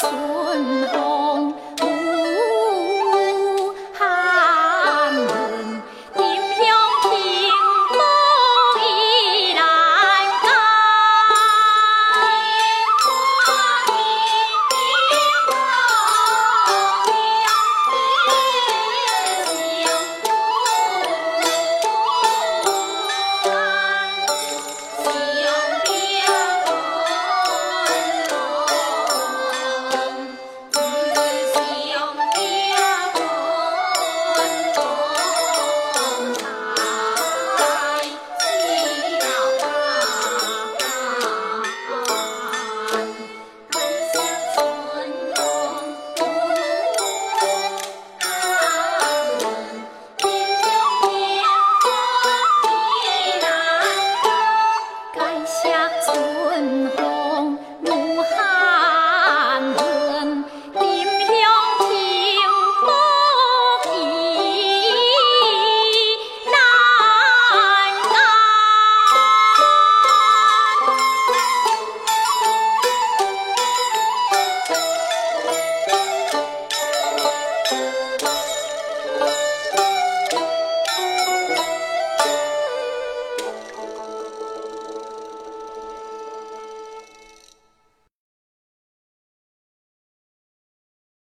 [0.00, 1.09] 寸头